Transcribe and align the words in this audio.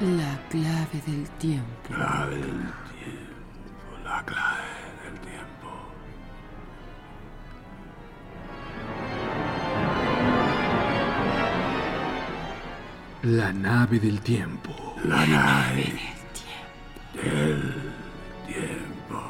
La 0.00 0.38
clave 0.48 1.02
del 1.06 1.28
tiempo. 1.36 1.92
Clave 1.92 2.36
del 2.36 2.42
tiempo. 2.42 2.72
La 4.02 4.24
clave 4.24 4.94
del 5.04 5.20
tiempo. 5.20 5.68
La 13.24 13.52
nave 13.52 14.00
del 14.00 14.20
tiempo. 14.22 14.94
La 15.04 15.26
nave 15.26 15.84
del 17.12 17.92
tiempo. 18.32 19.20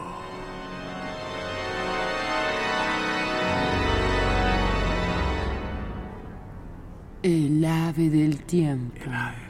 El 7.23 7.65
ave 7.65 8.09
del 8.09 8.38
tiempo. 8.45 9.10
La 9.10 9.32
del 9.32 9.49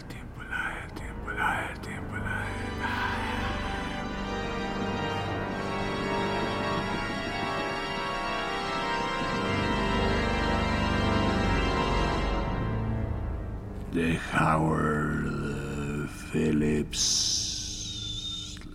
de 13.93 14.19
Howard 14.33 16.09
Phillips 16.31 17.01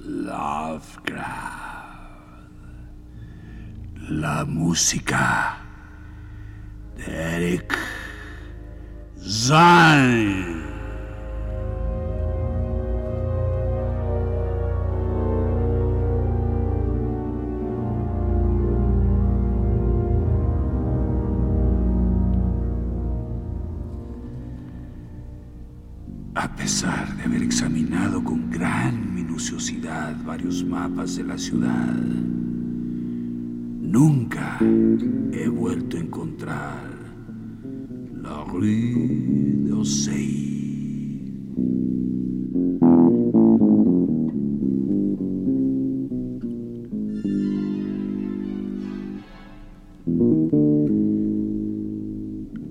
Lovecraft. 0.04 1.56
La 4.10 4.46
música 4.46 5.58
de 6.98 7.06
Eric 7.06 7.78
Zine. 9.18 10.55
Mapas 30.66 31.16
de 31.16 31.24
la 31.24 31.38
ciudad, 31.38 31.96
nunca 33.82 34.58
he 34.62 35.48
vuelto 35.48 35.98
a 35.98 36.00
encontrar 36.00 36.84
la 38.22 38.44
Rue 38.46 39.64
d'Orsay. 39.68 40.46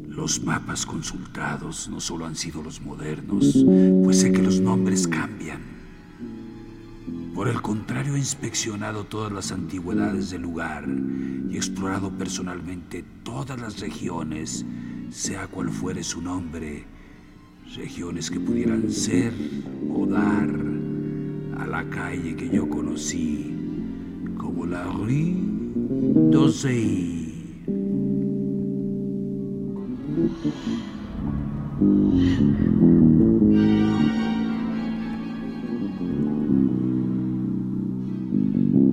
Los 0.09 0.43
mapas 0.43 0.87
consultados 0.87 1.88
no 1.91 2.00
solo 2.00 2.27
han 2.27 2.34
sido 2.34 2.62
los 2.62 2.81
modernos, 2.81 3.65
pues 4.03 4.21
sé 4.21 4.33
que 4.33 4.43
los 4.43 4.60
nombres 4.60 5.06
cambian. 5.06 5.73
Por 7.34 7.49
el 7.49 7.61
contrario, 7.62 8.15
he 8.15 8.19
inspeccionado 8.19 9.05
todas 9.05 9.33
las 9.33 9.50
antigüedades 9.50 10.31
del 10.31 10.43
lugar 10.43 10.87
y 11.50 11.56
explorado 11.56 12.11
personalmente 12.12 13.05
todas 13.25 13.61
las 13.61 13.81
regiones, 13.81 14.65
sea 15.11 15.49
cual 15.49 15.71
fuere 15.71 16.05
su 16.05 16.22
nombre, 16.22 16.84
regiones 17.75 18.31
que 18.31 18.39
pudieran 18.39 18.89
ser 18.89 19.33
o 19.93 20.06
dar 20.06 20.49
a 21.59 21.67
la 21.67 21.84
calle 21.91 22.37
que 22.37 22.49
yo 22.49 22.69
conocí 22.69 23.53
como 24.37 24.65
la 24.66 24.84
Rue 24.84 25.34
d'Orsay. 26.31 27.25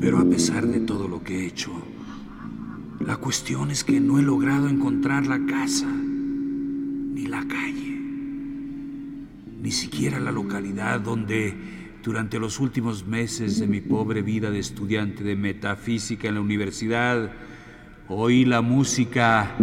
Pero 0.02 0.18
a 0.18 0.26
pesar 0.26 0.66
de 0.66 0.80
todo 0.80 1.08
lo 1.08 1.24
que 1.24 1.40
he 1.40 1.46
hecho, 1.46 1.72
la 3.06 3.18
cuestión 3.18 3.70
es 3.70 3.84
que 3.84 4.00
no 4.00 4.18
he 4.18 4.24
logrado 4.24 4.68
encontrar 4.68 5.28
la 5.28 5.46
casa, 5.46 5.86
ni 5.86 7.28
la 7.28 7.48
calle, 7.48 8.00
ni 9.62 9.72
siquiera 9.72 10.20
la 10.20 10.32
localidad 10.32 11.02
donde 11.02 11.56
durante 12.04 12.40
los 12.40 12.60
últimos 12.60 13.06
meses 13.06 13.60
de 13.60 13.68
mi 13.68 13.80
pobre 13.80 14.24
vida 14.24 14.50
de 14.50 14.58
estudiante 14.58 15.24
de 15.24 15.36
metafísica 15.36 16.28
en 16.28 16.34
la 16.34 16.42
universidad 16.42 17.32
oí 18.08 18.44
la 18.44 18.62
música 18.62 19.56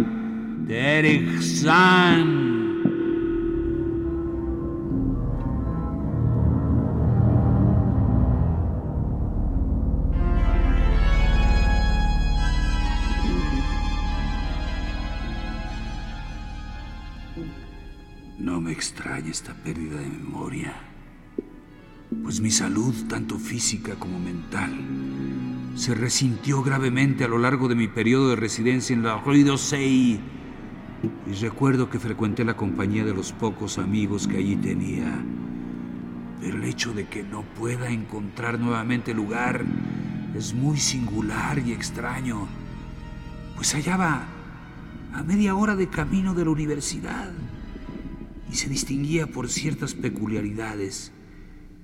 de 0.65 0.99
Eric 0.99 1.41
Zahn. 1.41 2.48
Salud, 22.59 22.93
tanto 23.07 23.39
física 23.39 23.95
como 23.95 24.19
mental, 24.19 24.69
se 25.75 25.95
resintió 25.95 26.61
gravemente 26.61 27.23
a 27.23 27.29
lo 27.29 27.37
largo 27.37 27.69
de 27.69 27.75
mi 27.75 27.87
periodo 27.87 28.31
de 28.31 28.35
residencia 28.35 28.93
en 28.93 29.01
la 29.01 29.17
Rue 29.17 29.45
d'Orsay. 29.45 30.19
Y 31.25 31.33
recuerdo 31.39 31.89
que 31.89 31.99
frecuenté 31.99 32.43
la 32.43 32.57
compañía 32.57 33.05
de 33.05 33.13
los 33.13 33.31
pocos 33.31 33.77
amigos 33.77 34.27
que 34.27 34.35
allí 34.35 34.57
tenía. 34.57 35.23
Pero 36.41 36.57
el 36.57 36.65
hecho 36.65 36.93
de 36.93 37.07
que 37.07 37.23
no 37.23 37.43
pueda 37.43 37.91
encontrar 37.91 38.59
nuevamente 38.59 39.13
lugar 39.13 39.63
es 40.35 40.53
muy 40.53 40.75
singular 40.79 41.59
y 41.59 41.71
extraño, 41.71 42.45
pues 43.55 43.73
hallaba 43.73 44.27
a 45.13 45.23
media 45.23 45.55
hora 45.55 45.77
de 45.77 45.87
camino 45.87 46.33
de 46.33 46.43
la 46.43 46.51
universidad 46.51 47.31
y 48.51 48.55
se 48.55 48.67
distinguía 48.67 49.27
por 49.27 49.47
ciertas 49.47 49.93
peculiaridades 49.93 51.13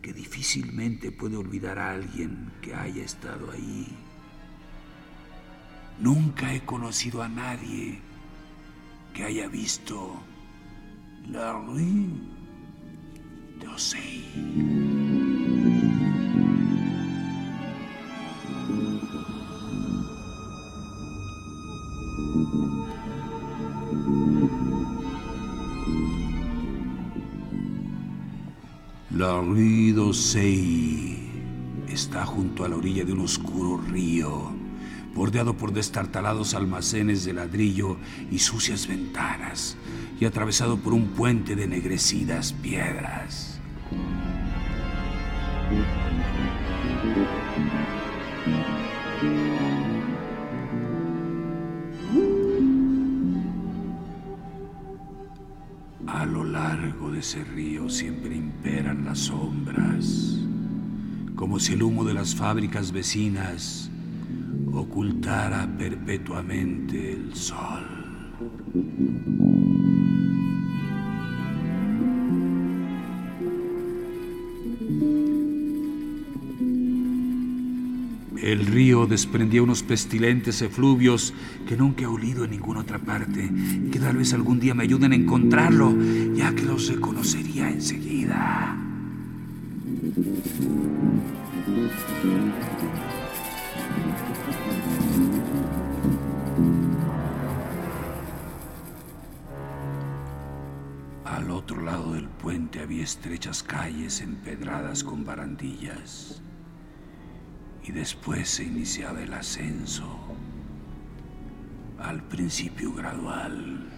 que 0.05 0.13
difícilmente 0.13 1.11
puede 1.11 1.35
olvidar 1.35 1.79
a 1.79 1.89
alguien 1.89 2.51
que 2.61 2.75
haya 2.75 3.03
estado 3.03 3.49
ahí. 3.49 3.87
Nunca 5.99 6.53
he 6.53 6.61
conocido 6.63 7.23
a 7.23 7.27
nadie 7.27 7.99
que 9.15 9.23
haya 9.23 9.47
visto 9.47 10.21
la 11.27 11.53
Rue 11.53 12.05
d'Orsay. 13.59 15.04
La 29.25 29.41
Rue 29.41 29.91
d'Orsay 29.91 31.17
está 31.89 32.27
junto 32.27 32.63
a 32.63 32.69
la 32.69 32.75
orilla 32.75 33.03
de 33.03 33.11
un 33.11 33.21
oscuro 33.21 33.81
río, 33.81 34.51
bordeado 35.15 35.57
por 35.57 35.73
destartalados 35.73 36.53
almacenes 36.53 37.25
de 37.25 37.33
ladrillo 37.33 37.97
y 38.29 38.37
sucias 38.37 38.85
ventanas, 38.85 39.77
y 40.19 40.25
atravesado 40.25 40.77
por 40.77 40.93
un 40.93 41.07
puente 41.07 41.55
de 41.55 41.63
ennegrecidas 41.63 42.53
piedras. 42.53 43.59
Ese 57.25 57.43
río 57.43 57.89
siempre 57.89 58.35
imperan 58.35 59.03
las 59.03 59.17
sombras, 59.17 60.37
como 61.35 61.59
si 61.59 61.73
el 61.73 61.81
humo 61.81 62.03
de 62.05 62.13
las 62.13 62.35
fábricas 62.35 62.91
vecinas 62.91 63.89
ocultara 64.71 65.67
perpetuamente 65.75 67.13
el 67.13 67.33
sol. 67.33 67.83
El 78.45 78.67
río 78.67 79.07
desprendía 79.07 79.63
unos 79.63 79.81
pestilentes 79.81 80.61
efluvios 80.61 81.33
que 81.67 81.75
nunca 81.75 82.03
he 82.03 82.05
olido 82.05 82.43
en 82.45 82.51
ninguna 82.51 82.81
otra 82.81 82.99
parte 82.99 83.43
y 83.43 83.89
que 83.89 83.97
tal 83.97 84.17
vez 84.17 84.35
algún 84.35 84.59
día 84.59 84.75
me 84.75 84.83
ayuden 84.83 85.13
a 85.13 85.15
encontrarlo, 85.15 85.95
ya 86.35 86.53
que 86.53 86.61
los 86.61 86.87
reconocería 86.87 87.71
enseguida. 87.71 88.77
Al 101.23 101.49
otro 101.49 101.81
lado 101.81 102.13
del 102.13 102.27
puente 102.27 102.79
había 102.79 103.03
estrechas 103.03 103.63
calles 103.63 104.21
empedradas 104.21 105.03
con 105.03 105.25
barandillas 105.25 106.43
y 107.87 107.91
después 107.91 108.49
se 108.49 108.63
iniciaba 108.63 109.21
el 109.21 109.33
ascenso, 109.33 110.07
al 111.99 112.23
principio 112.23 112.93
gradual, 112.93 113.91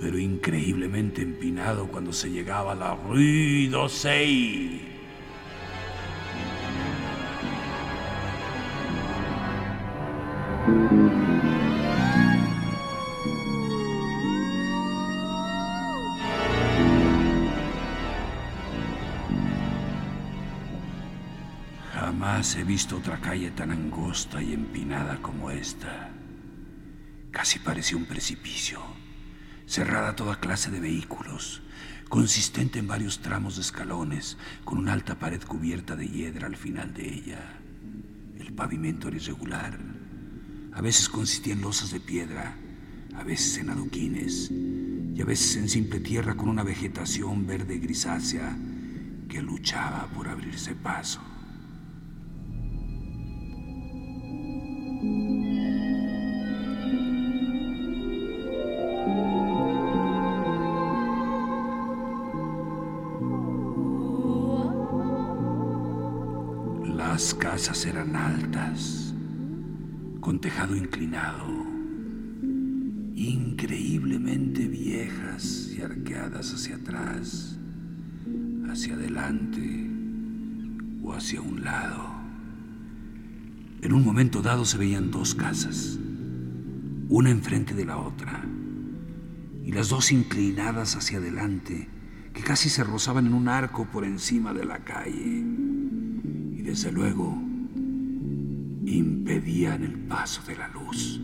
pero 0.00 0.18
increíblemente 0.18 1.22
empinado 1.22 1.88
cuando 1.88 2.12
se 2.12 2.30
llegaba 2.30 2.72
a 2.72 2.76
la 2.76 2.94
Rue 2.94 3.68
d'Orsay. 3.68 4.92
He 22.42 22.64
visto 22.64 22.96
otra 22.96 23.20
calle 23.20 23.52
tan 23.52 23.70
angosta 23.70 24.42
y 24.42 24.52
empinada 24.52 25.22
como 25.22 25.52
esta. 25.52 26.10
Casi 27.30 27.60
parecía 27.60 27.96
un 27.96 28.04
precipicio, 28.04 28.82
cerrada 29.64 30.08
a 30.08 30.16
toda 30.16 30.40
clase 30.40 30.72
de 30.72 30.80
vehículos, 30.80 31.62
consistente 32.08 32.80
en 32.80 32.88
varios 32.88 33.20
tramos 33.20 33.54
de 33.54 33.62
escalones, 33.62 34.38
con 34.64 34.78
una 34.78 34.92
alta 34.92 35.20
pared 35.20 35.40
cubierta 35.40 35.94
de 35.94 36.08
hiedra 36.08 36.48
al 36.48 36.56
final 36.56 36.92
de 36.92 37.14
ella. 37.14 37.60
El 38.40 38.52
pavimento 38.52 39.06
era 39.06 39.18
irregular. 39.18 39.78
A 40.72 40.80
veces 40.80 41.08
consistía 41.08 41.52
en 41.52 41.60
losas 41.60 41.92
de 41.92 42.00
piedra, 42.00 42.56
a 43.14 43.22
veces 43.22 43.58
en 43.58 43.70
adoquines 43.70 44.50
y 44.50 45.22
a 45.22 45.24
veces 45.24 45.56
en 45.56 45.68
simple 45.68 46.00
tierra 46.00 46.34
con 46.34 46.48
una 46.48 46.64
vegetación 46.64 47.46
verde 47.46 47.78
grisácea 47.78 48.58
que 49.28 49.40
luchaba 49.40 50.08
por 50.08 50.28
abrirse 50.28 50.74
paso. 50.74 51.31
Casas 67.62 67.86
eran 67.86 68.16
altas, 68.16 69.14
con 70.18 70.40
tejado 70.40 70.74
inclinado, 70.74 71.46
increíblemente 73.14 74.66
viejas 74.66 75.70
y 75.72 75.80
arqueadas 75.80 76.52
hacia 76.54 76.74
atrás, 76.74 77.56
hacia 78.68 78.94
adelante 78.94 79.88
o 81.04 81.12
hacia 81.12 81.40
un 81.40 81.62
lado. 81.62 82.10
En 83.80 83.92
un 83.92 84.04
momento 84.04 84.42
dado 84.42 84.64
se 84.64 84.78
veían 84.78 85.12
dos 85.12 85.36
casas, 85.36 86.00
una 87.08 87.30
enfrente 87.30 87.74
de 87.74 87.84
la 87.84 87.98
otra, 87.98 88.44
y 89.64 89.70
las 89.70 89.88
dos 89.88 90.10
inclinadas 90.10 90.96
hacia 90.96 91.18
adelante, 91.18 91.88
que 92.34 92.42
casi 92.42 92.68
se 92.68 92.82
rozaban 92.82 93.28
en 93.28 93.34
un 93.34 93.46
arco 93.46 93.84
por 93.84 94.04
encima 94.04 94.52
de 94.52 94.64
la 94.64 94.80
calle 94.80 95.44
y 96.56 96.62
desde 96.62 96.90
luego 96.90 97.51
impedían 98.84 99.84
el 99.84 99.98
paso 100.00 100.42
de 100.46 100.56
la 100.56 100.68
luz. 100.68 101.20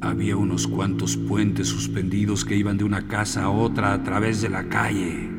Había 0.00 0.36
unos 0.36 0.66
cuantos 0.66 1.16
puentes 1.16 1.68
suspendidos 1.68 2.44
que 2.44 2.56
iban 2.56 2.78
de 2.78 2.84
una 2.84 3.08
casa 3.08 3.44
a 3.44 3.50
otra 3.50 3.92
a 3.92 4.02
través 4.02 4.40
de 4.40 4.48
la 4.48 4.68
calle. 4.68 5.35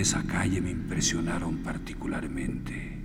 Esa 0.00 0.22
calle 0.22 0.60
me 0.60 0.70
impresionaron 0.70 1.58
particularmente. 1.58 2.98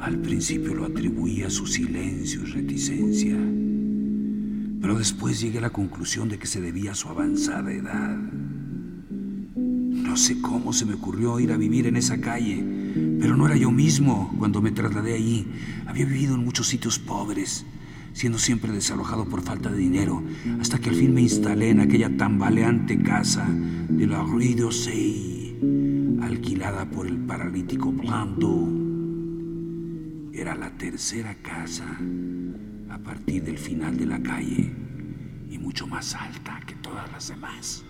Al 0.00 0.18
principio 0.18 0.74
lo 0.74 0.84
atribuía 0.84 1.46
a 1.48 1.50
su 1.50 1.66
silencio 1.66 2.42
y 2.42 2.46
reticencia, 2.46 3.36
pero 4.80 4.98
después 4.98 5.40
llegué 5.40 5.58
a 5.58 5.62
la 5.62 5.70
conclusión 5.70 6.28
de 6.28 6.38
que 6.38 6.46
se 6.46 6.60
debía 6.60 6.92
a 6.92 6.94
su 6.94 7.08
avanzada 7.08 7.72
edad. 7.72 8.16
No 9.56 10.16
sé 10.16 10.40
cómo 10.40 10.72
se 10.72 10.86
me 10.86 10.94
ocurrió 10.94 11.38
ir 11.38 11.52
a 11.52 11.56
vivir 11.56 11.86
en 11.86 11.96
esa 11.96 12.20
calle, 12.20 12.64
pero 13.20 13.36
no 13.36 13.46
era 13.46 13.56
yo 13.56 13.70
mismo 13.70 14.34
cuando 14.38 14.60
me 14.62 14.72
trasladé 14.72 15.14
allí. 15.14 15.46
Había 15.86 16.06
vivido 16.06 16.34
en 16.34 16.44
muchos 16.44 16.66
sitios 16.66 16.98
pobres, 16.98 17.64
siendo 18.12 18.38
siempre 18.38 18.72
desalojado 18.72 19.24
por 19.24 19.42
falta 19.42 19.70
de 19.70 19.78
dinero, 19.78 20.22
hasta 20.60 20.78
que 20.78 20.90
al 20.90 20.96
fin 20.96 21.14
me 21.14 21.22
instalé 21.22 21.70
en 21.70 21.80
aquella 21.80 22.16
tambaleante 22.16 22.98
casa 23.02 23.46
de 23.48 24.06
la 24.06 24.22
Rue 24.22 24.54
d'Orsay, 24.54 26.18
alquilada 26.22 26.84
por 26.88 27.06
el 27.06 27.18
paralítico 27.18 27.92
Blando. 27.92 28.68
Era 30.32 30.54
la 30.54 30.70
tercera 30.70 31.34
casa 31.42 31.98
a 32.88 32.98
partir 32.98 33.44
del 33.44 33.58
final 33.58 33.96
de 33.96 34.06
la 34.06 34.22
calle 34.22 34.72
y 35.50 35.58
mucho 35.58 35.86
más 35.86 36.14
alta 36.14 36.60
que 36.66 36.74
todas 36.76 37.10
las 37.12 37.28
demás. 37.28 37.84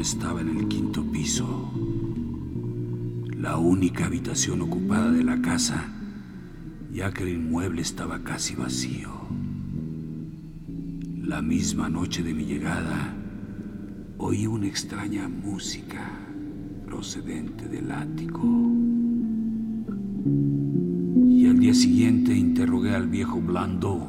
Estaba 0.00 0.40
en 0.40 0.56
el 0.56 0.68
quinto 0.68 1.02
piso, 1.04 1.72
la 3.36 3.56
única 3.56 4.06
habitación 4.06 4.62
ocupada 4.62 5.10
de 5.10 5.24
la 5.24 5.40
casa, 5.40 5.88
ya 6.92 7.12
que 7.12 7.24
el 7.24 7.30
inmueble 7.30 7.82
estaba 7.82 8.20
casi 8.20 8.54
vacío. 8.54 9.10
La 11.22 11.42
misma 11.42 11.88
noche 11.88 12.22
de 12.22 12.32
mi 12.32 12.44
llegada, 12.44 13.14
oí 14.18 14.46
una 14.46 14.66
extraña 14.66 15.28
música 15.28 16.10
procedente 16.86 17.68
del 17.68 17.90
ático. 17.90 18.42
Y 21.28 21.46
al 21.46 21.58
día 21.58 21.74
siguiente 21.74 22.34
interrogué 22.34 22.94
al 22.94 23.08
viejo 23.08 23.40
Blando 23.40 24.08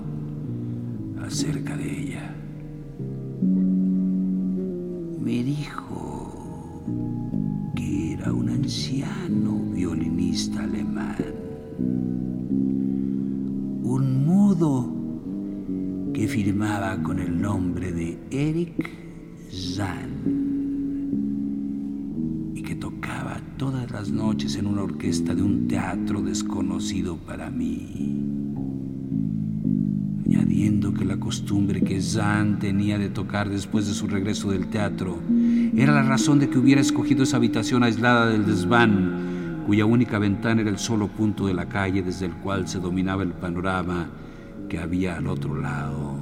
acerca 1.22 1.75
de 1.75 2.01
ella. 2.01 2.38
Firmaba 16.43 16.96
con 17.03 17.19
el 17.19 17.41
nombre 17.41 17.91
de 17.91 18.17
Eric 18.31 18.89
Zahn 19.51 20.13
y 22.55 22.62
que 22.62 22.75
tocaba 22.75 23.41
todas 23.58 23.91
las 23.91 24.10
noches 24.10 24.55
en 24.55 24.65
una 24.65 24.84
orquesta 24.84 25.36
de 25.36 25.43
un 25.43 25.67
teatro 25.67 26.22
desconocido 26.22 27.17
para 27.17 27.50
mí. 27.50 28.24
Añadiendo 30.27 30.93
que 30.93 31.03
la 31.03 31.19
costumbre 31.19 31.81
que 31.81 32.01
Zan 32.01 32.58
tenía 32.60 32.98
de 32.98 33.10
tocar 33.10 33.50
después 33.50 33.88
de 33.88 33.93
su 33.93 34.08
regreso 34.08 34.51
del 34.51 34.67
teatro 34.67 35.19
era 35.75 35.91
la 35.93 36.03
razón 36.03 36.39
de 36.39 36.50
que 36.50 36.58
hubiera 36.58 36.79
escogido 36.79 37.24
esa 37.24 37.36
habitación 37.36 37.84
aislada 37.84 38.27
del 38.27 38.46
desván, 38.46 39.63
cuya 39.67 39.84
única 39.86 40.19
ventana 40.19 40.62
era 40.62 40.69
el 40.69 40.79
solo 40.79 41.10
punto 41.10 41.48
de 41.48 41.53
la 41.53 41.67
calle 41.67 42.01
desde 42.01 42.27
el 42.27 42.34
cual 42.36 42.69
se 42.69 42.79
dominaba 42.79 43.24
el 43.24 43.34
panorama 43.34 44.08
que 44.68 44.80
había 44.80 45.18
al 45.18 45.28
otro 45.28 45.56
lado 45.60 46.16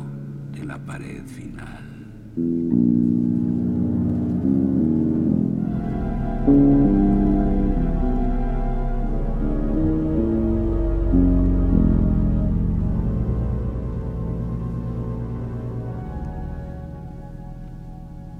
de 0.51 0.65
la 0.65 0.77
pared 0.77 1.25
final. 1.25 1.84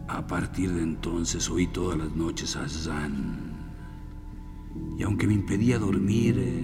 A 0.08 0.26
partir 0.28 0.72
de 0.74 0.84
entonces 0.84 1.50
oí 1.50 1.68
todas 1.68 1.98
las 1.98 2.16
noches 2.16 2.56
a 2.56 2.68
Zan. 2.68 3.58
Y 4.98 5.04
aunque 5.04 5.28
me 5.28 5.34
impedía 5.34 5.80
dormir, 5.80 6.64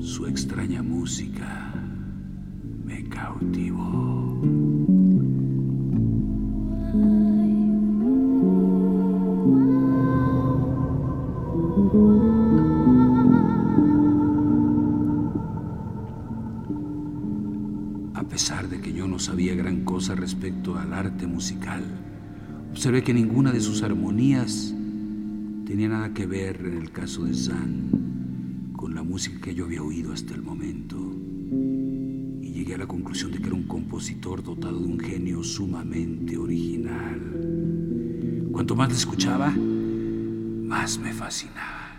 su 0.00 0.26
extraña 0.26 0.82
música 0.82 1.72
me 2.92 3.04
cautivó. 3.08 4.38
A 18.14 18.24
pesar 18.24 18.68
de 18.68 18.80
que 18.80 18.92
yo 18.92 19.06
no 19.08 19.18
sabía 19.18 19.54
gran 19.54 19.84
cosa 19.84 20.14
respecto 20.14 20.76
al 20.76 20.92
arte 20.92 21.26
musical, 21.26 21.82
observé 22.72 23.02
que 23.02 23.14
ninguna 23.14 23.52
de 23.52 23.60
sus 23.60 23.82
armonías 23.82 24.74
tenía 25.66 25.88
nada 25.88 26.12
que 26.12 26.26
ver 26.26 26.60
en 26.66 26.76
el 26.76 26.90
caso 26.90 27.24
de 27.24 27.34
Zan 27.34 28.72
con 28.76 28.94
la 28.94 29.02
música 29.02 29.40
que 29.40 29.54
yo 29.54 29.64
había 29.64 29.82
oído 29.82 30.12
hasta 30.12 30.34
el 30.34 30.42
momento. 30.42 32.01
Llegué 32.52 32.74
a 32.74 32.78
la 32.78 32.86
conclusión 32.86 33.32
de 33.32 33.38
que 33.38 33.46
era 33.46 33.54
un 33.54 33.62
compositor 33.62 34.42
dotado 34.42 34.78
de 34.78 34.86
un 34.86 35.00
genio 35.00 35.42
sumamente 35.42 36.36
original. 36.36 37.18
Cuanto 38.52 38.76
más 38.76 38.90
le 38.90 38.94
escuchaba, 38.96 39.50
más 39.50 40.98
me 40.98 41.14
fascinaba. 41.14 41.96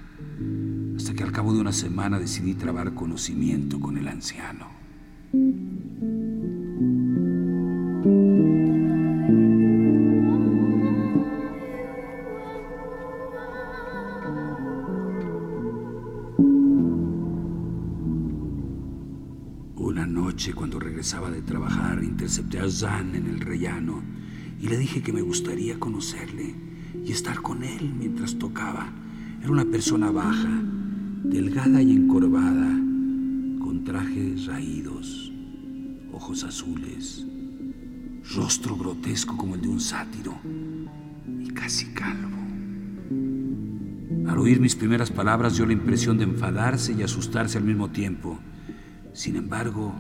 Hasta 0.95 1.15
que 1.15 1.24
al 1.24 1.31
cabo 1.31 1.55
de 1.55 1.60
una 1.62 1.72
semana 1.72 2.19
decidí 2.19 2.53
trabar 2.53 2.93
conocimiento 2.93 3.79
con 3.79 3.98
el 3.98 4.07
anciano. 4.07 4.67
Trabajar, 21.46 22.04
intercepté 22.04 22.60
a 22.60 22.70
Zan 22.70 23.16
en 23.16 23.28
el 23.28 23.40
rellano 23.40 24.02
y 24.60 24.68
le 24.68 24.78
dije 24.78 25.02
que 25.02 25.14
me 25.14 25.22
gustaría 25.22 25.80
conocerle 25.80 26.56
y 27.04 27.12
estar 27.12 27.42
con 27.42 27.64
él 27.64 27.94
mientras 27.98 28.36
tocaba. 28.38 28.92
Era 29.42 29.52
una 29.52 29.66
persona 29.66 30.10
baja, 30.12 30.62
delgada 31.24 31.82
y 31.82 31.92
encorvada, 31.92 32.70
con 33.60 33.84
trajes 33.84 34.46
raídos, 34.46 35.34
ojos 36.14 36.44
azules, 36.44 37.26
rostro 38.36 38.78
grotesco 38.78 39.36
como 39.36 39.56
el 39.56 39.62
de 39.62 39.68
un 39.68 39.80
sátiro 39.80 40.34
y 41.40 41.50
casi 41.50 41.88
calvo. 41.88 42.38
Al 44.28 44.38
oír 44.38 44.62
mis 44.62 44.76
primeras 44.76 45.12
palabras 45.12 45.58
dio 45.58 45.66
la 45.66 45.74
impresión 45.74 46.18
de 46.18 46.24
enfadarse 46.24 46.94
y 46.94 47.04
asustarse 47.04 47.58
al 47.58 47.66
mismo 47.66 47.90
tiempo. 47.90 48.40
Sin 49.12 49.36
embargo, 49.36 49.94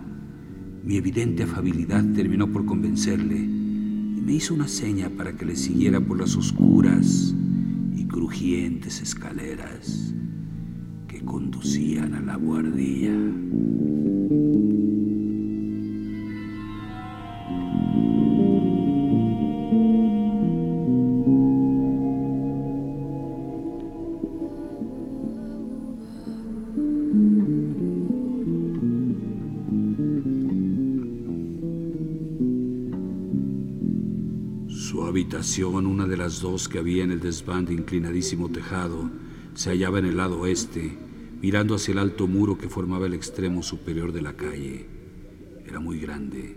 mi 0.83 0.97
evidente 0.97 1.43
afabilidad 1.43 2.03
terminó 2.13 2.51
por 2.51 2.65
convencerle 2.65 3.37
y 3.37 4.21
me 4.21 4.33
hizo 4.33 4.53
una 4.53 4.67
seña 4.67 5.09
para 5.09 5.31
que 5.33 5.45
le 5.45 5.55
siguiera 5.55 6.01
por 6.01 6.19
las 6.19 6.35
oscuras 6.35 7.33
y 7.95 8.05
crujientes 8.05 9.01
escaleras 9.01 10.13
que 11.07 11.21
conducían 11.21 12.13
a 12.15 12.21
la 12.21 12.35
guardilla. 12.35 13.13
Una 35.43 36.07
de 36.07 36.15
las 36.15 36.39
dos 36.39 36.69
que 36.69 36.79
había 36.79 37.03
en 37.03 37.11
el 37.11 37.19
desván 37.19 37.65
de 37.65 37.73
inclinadísimo 37.73 38.49
tejado, 38.49 39.11
se 39.55 39.71
hallaba 39.71 39.99
en 39.99 40.05
el 40.05 40.15
lado 40.15 40.39
oeste, 40.39 40.97
mirando 41.41 41.75
hacia 41.75 41.91
el 41.91 41.97
alto 41.97 42.27
muro 42.27 42.57
que 42.57 42.69
formaba 42.69 43.07
el 43.07 43.13
extremo 43.13 43.61
superior 43.61 44.13
de 44.13 44.21
la 44.21 44.37
calle. 44.37 44.85
Era 45.67 45.81
muy 45.81 45.99
grande, 45.99 46.55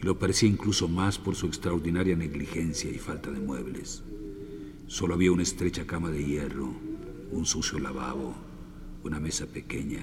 y 0.00 0.04
lo 0.04 0.18
parecía 0.18 0.48
incluso 0.48 0.88
más 0.88 1.18
por 1.18 1.36
su 1.36 1.46
extraordinaria 1.46 2.16
negligencia 2.16 2.90
y 2.90 2.98
falta 2.98 3.30
de 3.30 3.38
muebles. 3.38 4.02
Solo 4.86 5.12
había 5.12 5.30
una 5.30 5.42
estrecha 5.42 5.86
cama 5.86 6.10
de 6.10 6.24
hierro, 6.24 6.74
un 7.30 7.44
sucio 7.44 7.78
lavabo, 7.78 8.34
una 9.04 9.20
mesa 9.20 9.44
pequeña, 9.44 10.02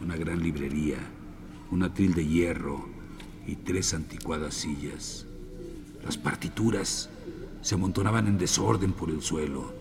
una 0.00 0.16
gran 0.16 0.40
librería, 0.40 0.98
un 1.72 1.82
atril 1.82 2.14
de 2.14 2.28
hierro 2.28 2.88
y 3.44 3.56
tres 3.56 3.92
anticuadas 3.92 4.54
sillas. 4.54 5.26
Las 6.04 6.18
partituras 6.18 7.08
se 7.62 7.74
amontonaban 7.74 8.26
en 8.26 8.36
desorden 8.36 8.92
por 8.92 9.08
el 9.08 9.22
suelo. 9.22 9.72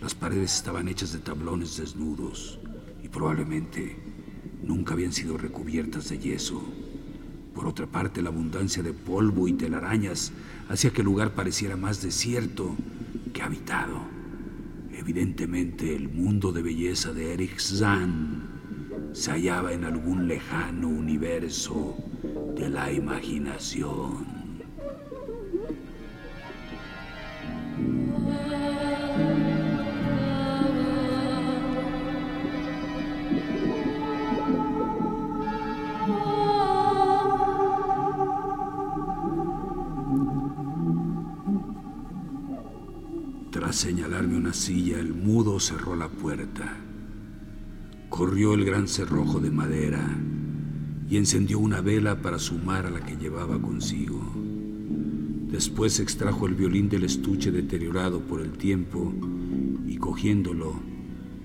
Las 0.00 0.14
paredes 0.14 0.54
estaban 0.54 0.88
hechas 0.88 1.12
de 1.12 1.18
tablones 1.18 1.76
desnudos 1.76 2.58
y 3.02 3.08
probablemente 3.08 3.96
nunca 4.62 4.94
habían 4.94 5.12
sido 5.12 5.36
recubiertas 5.36 6.08
de 6.08 6.18
yeso. 6.18 6.62
Por 7.54 7.66
otra 7.66 7.86
parte, 7.86 8.22
la 8.22 8.30
abundancia 8.30 8.82
de 8.82 8.94
polvo 8.94 9.48
y 9.48 9.52
telarañas 9.52 10.32
hacía 10.70 10.92
que 10.92 11.02
el 11.02 11.06
lugar 11.06 11.34
pareciera 11.34 11.76
más 11.76 12.00
desierto 12.00 12.74
que 13.34 13.42
habitado. 13.42 14.00
Evidentemente, 14.94 15.94
el 15.94 16.08
mundo 16.08 16.52
de 16.52 16.62
belleza 16.62 17.12
de 17.12 17.34
Eric 17.34 17.58
Zahn 17.58 18.48
se 19.12 19.30
hallaba 19.32 19.74
en 19.74 19.84
algún 19.84 20.26
lejano 20.26 20.88
universo 20.88 21.96
de 22.56 22.70
la 22.70 22.90
imaginación. 22.90 24.39
Señalarme 43.72 44.36
una 44.36 44.52
silla, 44.52 44.98
el 44.98 45.14
mudo 45.14 45.60
cerró 45.60 45.94
la 45.94 46.08
puerta. 46.08 46.76
Corrió 48.08 48.54
el 48.54 48.64
gran 48.64 48.88
cerrojo 48.88 49.38
de 49.38 49.50
madera 49.50 50.04
y 51.08 51.16
encendió 51.16 51.60
una 51.60 51.80
vela 51.80 52.20
para 52.20 52.38
sumar 52.38 52.86
a 52.86 52.90
la 52.90 53.00
que 53.00 53.16
llevaba 53.16 53.62
consigo. 53.62 54.20
Después 55.50 56.00
extrajo 56.00 56.46
el 56.46 56.54
violín 56.54 56.88
del 56.88 57.04
estuche 57.04 57.52
deteriorado 57.52 58.20
por 58.20 58.40
el 58.40 58.50
tiempo 58.52 59.14
y 59.86 59.96
cogiéndolo, 59.96 60.74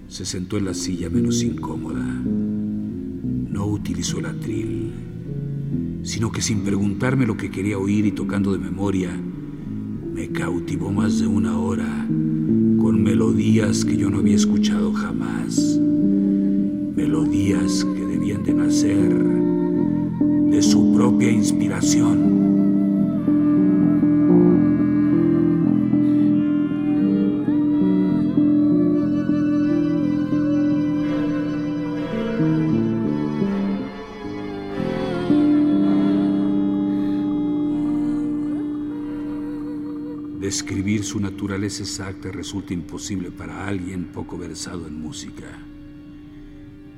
se 0.08 0.25
sentó 0.25 0.58
en 0.58 0.65
la 0.65 0.74
silla 0.74 1.10
menos 1.10 1.44
incómoda. 1.44 2.03
No 2.03 3.67
utilizó 3.67 4.20
el 4.20 4.25
atril, 4.25 4.91
sino 6.03 6.32
que 6.32 6.41
sin 6.41 6.63
preguntarme 6.63 7.27
lo 7.27 7.38
que 7.38 7.51
quería 7.51 7.77
oír 7.77 8.05
y 8.08 8.12
tocando 8.12 8.51
de 8.51 8.60
memoria, 8.60 9.15
me 10.15 10.29
cautivó 10.29 10.93
más 10.93 11.19
de 11.19 11.27
una 11.27 11.60
hora 11.60 12.07
con 12.07 13.03
melodías 13.03 13.84
que 13.84 13.98
yo 13.98 14.10
no 14.10 14.19
había 14.19 14.38
escuchado 14.38 14.93
jamás. 14.93 15.77
Melodías 16.95 17.84
que 17.84 18.05
debían 18.05 18.41
de 18.45 18.53
nacer 18.53 19.13
de 20.51 20.62
su 20.62 20.93
propia 20.93 21.29
inspiración. 21.29 22.35
Describir 40.55 41.03
su 41.03 41.19
naturaleza 41.19 41.83
exacta 41.83 42.31
resulta 42.31 42.74
imposible 42.74 43.29
para 43.29 43.67
alguien 43.67 44.05
poco 44.05 44.38
versado 44.38 44.88
en 44.88 45.01
música. 45.01 45.43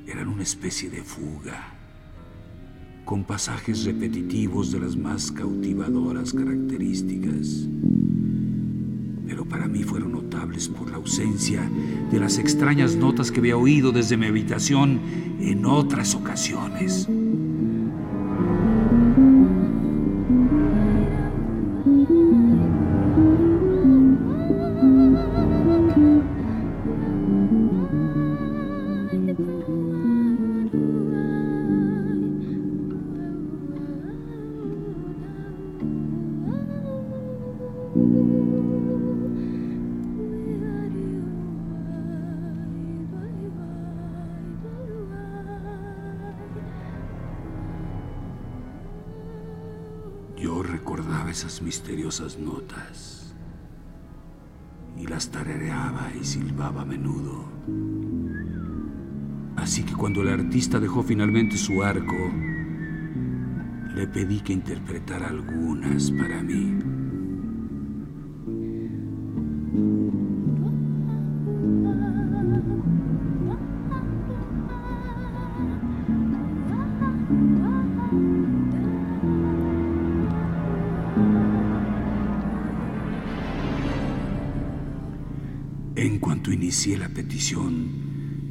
Eran 0.06 0.28
una 0.28 0.44
especie 0.44 0.88
de 0.88 1.02
fuga, 1.02 1.74
con 3.04 3.24
pasajes 3.24 3.84
repetitivos 3.84 4.70
de 4.70 4.78
las 4.78 4.96
más 4.96 5.32
cautivadoras 5.32 6.32
características. 6.32 7.66
Pero 9.26 9.44
para 9.44 9.66
mí 9.66 9.82
fueron 9.82 10.12
notables 10.12 10.68
por 10.68 10.88
la 10.88 10.98
ausencia 10.98 11.68
de 12.12 12.20
las 12.20 12.38
extrañas 12.38 12.94
notas 12.94 13.32
que 13.32 13.40
había 13.40 13.56
oído 13.56 13.90
desde 13.90 14.16
mi 14.16 14.26
habitación 14.26 15.00
en 15.40 15.66
otras 15.66 16.14
ocasiones. 16.14 17.08
Esas 51.30 51.62
misteriosas 51.62 52.38
notas 52.38 53.34
y 54.96 55.06
las 55.06 55.30
tarareaba 55.30 56.10
y 56.20 56.24
silbaba 56.24 56.82
a 56.82 56.84
menudo. 56.84 57.44
Así 59.56 59.82
que 59.82 59.94
cuando 59.94 60.22
el 60.22 60.28
artista 60.28 60.80
dejó 60.80 61.02
finalmente 61.02 61.56
su 61.56 61.82
arco, 61.82 62.32
le 63.94 64.06
pedí 64.06 64.40
que 64.40 64.52
interpretara 64.52 65.28
algunas 65.28 66.10
para 66.12 66.42
mí. 66.42 66.97
La 86.86 87.08
petición, 87.08 87.88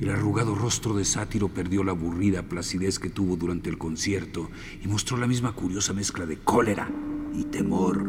el 0.01 0.09
arrugado 0.09 0.53
rostro 0.53 0.93
de 0.93 1.05
sátiro 1.05 1.47
perdió 1.47 1.85
la 1.85 1.93
aburrida 1.93 2.43
placidez 2.43 2.99
que 2.99 3.09
tuvo 3.09 3.37
durante 3.37 3.69
el 3.69 3.77
concierto 3.77 4.49
y 4.83 4.87
mostró 4.89 5.15
la 5.15 5.27
misma 5.27 5.53
curiosa 5.53 5.93
mezcla 5.93 6.25
de 6.25 6.35
cólera 6.37 6.91
y 7.33 7.45
temor 7.45 8.05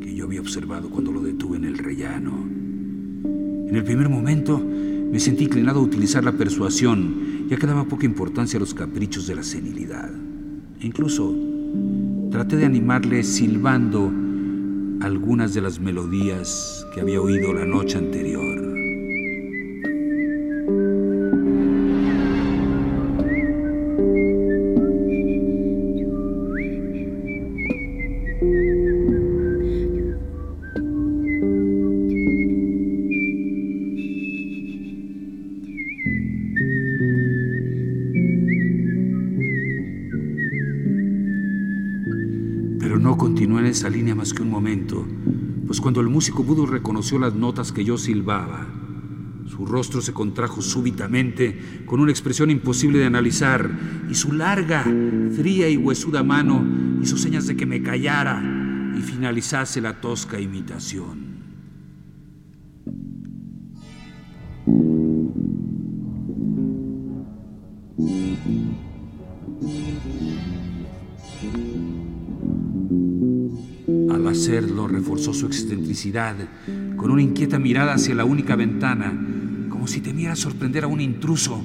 que 0.00 0.14
yo 0.14 0.24
había 0.24 0.40
observado 0.40 0.88
cuando 0.88 1.12
lo 1.12 1.20
detuve 1.20 1.58
en 1.58 1.66
el 1.66 1.76
rellano. 1.76 2.32
En 3.68 3.76
el 3.76 3.84
primer 3.84 4.08
momento 4.08 4.58
me 4.58 5.20
sentí 5.20 5.44
inclinado 5.44 5.80
a 5.80 5.82
utilizar 5.82 6.24
la 6.24 6.32
persuasión, 6.32 7.48
ya 7.48 7.58
que 7.58 7.66
daba 7.66 7.84
poca 7.84 8.06
importancia 8.06 8.56
a 8.56 8.60
los 8.60 8.72
caprichos 8.72 9.26
de 9.26 9.34
la 9.34 9.42
senilidad. 9.42 10.10
E 10.80 10.86
incluso 10.86 11.36
traté 12.30 12.56
de 12.56 12.64
animarle 12.64 13.22
silbando 13.22 14.10
algunas 15.02 15.52
de 15.52 15.60
las 15.60 15.80
melodías 15.80 16.86
que 16.94 17.02
había 17.02 17.20
oído 17.20 17.52
la 17.52 17.66
noche 17.66 17.98
anterior. 17.98 18.57
Budo 46.32 46.66
reconoció 46.66 47.18
las 47.18 47.34
notas 47.34 47.72
que 47.72 47.84
yo 47.84 47.98
silbaba, 47.98 48.66
su 49.48 49.66
rostro 49.66 50.00
se 50.00 50.12
contrajo 50.12 50.62
súbitamente 50.62 51.82
con 51.86 52.00
una 52.00 52.10
expresión 52.10 52.50
imposible 52.50 52.98
de 52.98 53.06
analizar 53.06 53.68
y 54.08 54.14
su 54.14 54.32
larga, 54.32 54.84
fría 55.34 55.68
y 55.68 55.76
huesuda 55.76 56.22
mano 56.22 56.64
hizo 57.02 57.16
señas 57.16 57.46
de 57.46 57.56
que 57.56 57.66
me 57.66 57.82
callara 57.82 58.42
y 58.96 59.00
finalizase 59.00 59.80
la 59.80 60.00
tosca 60.00 60.38
imitación. 60.38 61.28
Al 74.18 74.26
hacerlo, 74.26 74.88
reforzó 74.88 75.32
su 75.32 75.46
excentricidad 75.46 76.34
con 76.96 77.12
una 77.12 77.22
inquieta 77.22 77.60
mirada 77.60 77.94
hacia 77.94 78.16
la 78.16 78.24
única 78.24 78.56
ventana, 78.56 79.16
como 79.68 79.86
si 79.86 80.00
temiera 80.00 80.34
sorprender 80.34 80.82
a 80.82 80.88
un 80.88 81.00
intruso. 81.00 81.62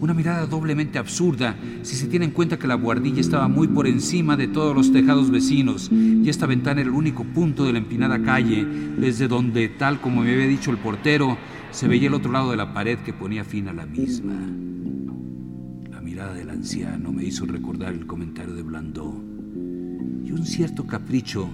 Una 0.00 0.14
mirada 0.14 0.46
doblemente 0.46 0.98
absurda 0.98 1.54
si 1.82 1.94
se 1.96 2.06
tiene 2.06 2.24
en 2.24 2.30
cuenta 2.30 2.58
que 2.58 2.66
la 2.66 2.76
buhardilla 2.76 3.20
estaba 3.20 3.46
muy 3.46 3.68
por 3.68 3.86
encima 3.86 4.38
de 4.38 4.48
todos 4.48 4.74
los 4.74 4.90
tejados 4.90 5.30
vecinos 5.30 5.90
y 5.92 6.26
esta 6.30 6.46
ventana 6.46 6.80
era 6.80 6.88
el 6.88 6.96
único 6.96 7.24
punto 7.24 7.66
de 7.66 7.74
la 7.74 7.78
empinada 7.78 8.22
calle 8.22 8.66
desde 8.96 9.28
donde, 9.28 9.68
tal 9.68 10.00
como 10.00 10.22
me 10.22 10.32
había 10.32 10.46
dicho 10.46 10.70
el 10.70 10.78
portero, 10.78 11.36
se 11.72 11.88
veía 11.88 12.08
el 12.08 12.14
otro 12.14 12.32
lado 12.32 12.52
de 12.52 12.56
la 12.56 12.72
pared 12.72 13.00
que 13.00 13.12
ponía 13.12 13.44
fin 13.44 13.68
a 13.68 13.74
la 13.74 13.84
misma. 13.84 14.32
La 15.90 16.00
mirada 16.00 16.32
del 16.32 16.48
anciano 16.48 17.12
me 17.12 17.26
hizo 17.26 17.44
recordar 17.44 17.92
el 17.92 18.06
comentario 18.06 18.54
de 18.54 18.62
Blandó 18.62 19.22
y 20.24 20.32
un 20.32 20.46
cierto 20.46 20.86
capricho 20.86 21.50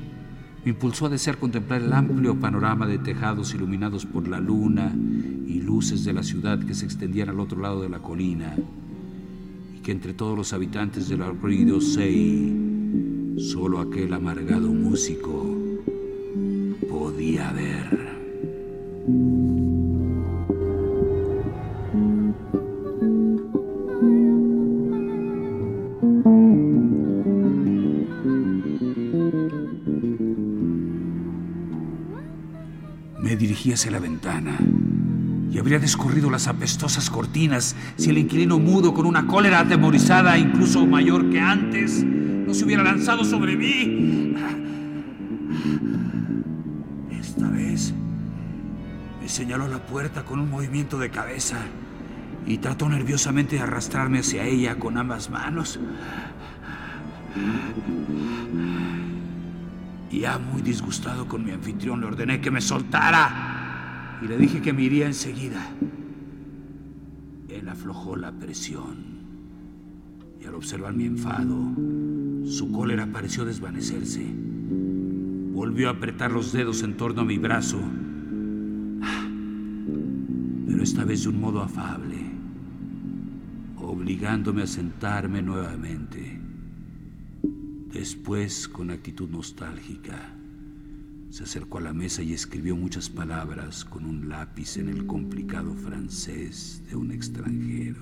impulsó 0.65 1.07
a 1.07 1.09
desear 1.09 1.39
contemplar 1.39 1.83
el 1.83 1.93
amplio 1.93 2.39
panorama 2.39 2.87
de 2.87 2.99
tejados 2.99 3.55
iluminados 3.55 4.07
por 4.07 4.29
la 4.29 4.41
luna 4.41 4.93
y 5.47 5.61
luces 5.61 6.05
de 6.05 6.13
la 6.13 6.23
ciudad 6.23 6.59
que 6.59 6.75
se 6.75 6.85
extendían 6.85 7.29
al 7.29 7.41
otro 7.41 7.61
lado 7.61 7.83
de 7.83 7.89
la 7.89 8.01
colina 8.01 8.55
y 9.77 9.81
que 9.81 9.93
entre 9.93 10.15
todos 10.15 10.37
los 10.37 10.53
habitantes 10.53 11.09
del 11.09 11.23
arroyo 11.23 11.81
Sei 11.81 13.37
solo 13.39 13.81
aquel 13.81 14.13
amargado 14.13 14.69
músico 14.69 15.47
podía 16.89 17.53
ver. 17.53 18.09
La 33.87 34.01
ventana 34.01 34.59
y 35.53 35.59
habría 35.59 35.79
descorrido 35.79 36.31
las 36.31 36.49
apestosas 36.49 37.09
cortinas 37.09 37.77
si 37.97 38.11
el 38.11 38.19
inquilino 38.19 38.59
mudo, 38.59 38.93
con 38.93 39.07
una 39.07 39.27
cólera 39.27 39.61
atemorizada 39.61 40.37
incluso 40.37 40.85
mayor 40.85 41.31
que 41.31 41.41
antes, 41.41 42.05
no 42.05 42.53
se 42.53 42.65
hubiera 42.65 42.83
lanzado 42.83 43.25
sobre 43.25 43.57
mí. 43.57 44.35
Esta 47.21 47.49
vez 47.49 47.95
me 49.23 49.29
señaló 49.29 49.69
la 49.69 49.79
puerta 49.79 50.25
con 50.25 50.41
un 50.41 50.51
movimiento 50.51 50.99
de 50.99 51.11
cabeza 51.11 51.59
y 52.47 52.59
trató 52.59 52.89
nerviosamente 52.89 53.57
de 53.57 53.63
arrastrarme 53.63 54.19
hacia 54.19 54.45
ella 54.45 54.77
con 54.77 54.99
ambas 54.99 55.31
manos. 55.31 55.79
Ya 60.11 60.37
muy 60.39 60.63
disgustado 60.63 61.29
con 61.29 61.45
mi 61.45 61.53
anfitrión, 61.53 62.01
le 62.01 62.07
ordené 62.07 62.41
que 62.41 62.51
me 62.51 62.61
soltara 62.61 63.48
y 64.23 64.27
le 64.27 64.37
dije 64.37 64.61
que 64.61 64.73
me 64.73 64.83
iría 64.83 65.07
enseguida. 65.07 65.65
Él 67.49 67.69
aflojó 67.69 68.17
la 68.17 68.33
presión 68.33 69.19
y 70.41 70.47
al 70.47 70.55
observar 70.55 70.95
mi 70.95 71.05
enfado, 71.05 71.57
su 72.45 72.71
cólera 72.73 73.07
pareció 73.07 73.45
desvanecerse. 73.45 74.25
Volvió 75.53 75.89
a 75.89 75.93
apretar 75.93 76.31
los 76.31 76.53
dedos 76.53 76.83
en 76.83 76.97
torno 76.97 77.23
a 77.23 77.25
mi 77.25 77.39
brazo, 77.39 77.81
pero 80.67 80.83
esta 80.83 81.05
vez 81.05 81.25
de 81.25 81.31
un 81.31 81.41
modo 81.41 81.63
afable, 81.63 82.17
obligándome 83.77 84.63
a 84.63 84.67
sentarme 84.67 85.43
nuevamente. 85.43 86.41
Después, 87.93 88.69
con 88.69 88.91
actitud 88.91 89.29
nostálgica, 89.29 90.38
Se 91.31 91.45
acercó 91.45 91.77
a 91.79 91.83
la 91.83 91.93
mesa 91.93 92.23
y 92.23 92.33
escribió 92.33 92.75
muchas 92.75 93.11
palabras 93.11 93.85
con 93.85 94.07
un 94.07 94.31
lápiz 94.31 94.79
en 94.79 94.89
el 94.89 95.07
complicado 95.07 95.75
francés 95.75 96.83
de 96.89 96.97
un 96.97 97.13
extranjero. 97.13 98.01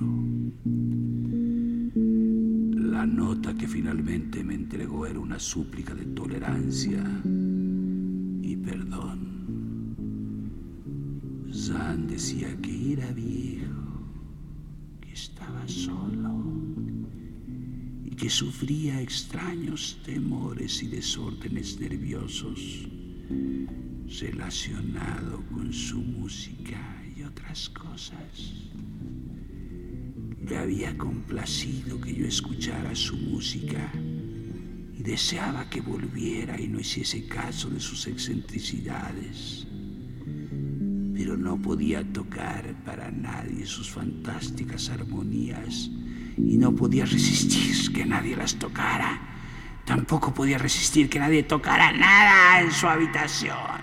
La 2.72 3.04
nota 3.04 3.52
que 3.54 3.66
finalmente 3.66 4.44
me 4.44 4.54
entregó 4.54 5.06
era 5.06 5.18
una 5.18 5.40
súplica 5.40 5.92
de 5.92 6.04
tolerancia 6.04 7.02
y 7.24 8.56
perdón. 8.64 9.96
Zan 11.52 12.06
decía 12.06 12.56
que 12.62 12.92
era 12.92 13.10
viejo, 13.10 14.02
que 15.00 15.12
estaba 15.12 15.66
solo 15.66 16.44
y 18.04 18.10
que 18.10 18.30
sufría 18.30 19.02
extraños 19.02 19.98
temores 20.04 20.80
y 20.84 20.86
desórdenes 20.86 21.80
nerviosos 21.80 22.88
relacionados 24.20 25.40
con 25.52 25.72
su 25.72 25.98
música 25.98 27.02
y 27.16 27.22
otras 27.22 27.68
cosas. 27.70 28.70
Le 30.46 30.56
había 30.56 30.96
complacido 30.96 32.00
que 32.00 32.14
yo 32.14 32.26
escuchara 32.26 32.94
su 32.94 33.16
música 33.16 33.90
y 33.94 35.02
deseaba 35.02 35.68
que 35.68 35.80
volviera 35.80 36.60
y 36.60 36.68
no 36.68 36.80
hiciese 36.80 37.26
caso 37.26 37.68
de 37.68 37.80
sus 37.80 38.06
excentricidades. 38.06 39.66
Pero 41.14 41.36
no 41.36 41.60
podía 41.60 42.04
tocar 42.12 42.76
para 42.84 43.10
nadie 43.10 43.66
sus 43.66 43.90
fantásticas 43.90 44.88
armonías 44.90 45.90
y 46.36 46.56
no 46.58 46.74
podía 46.74 47.06
resistir 47.06 47.92
que 47.92 48.06
nadie 48.06 48.36
las 48.36 48.54
tocara. 48.56 49.36
Tampoco 49.87 50.35
podía 50.35 50.59
resistir 50.59 51.09
que 51.09 51.20
nadie 51.20 51.44
tocara 51.44 51.92
nada 51.92 52.61
en 52.61 52.72
su 52.72 52.88
habitación. 52.88 53.75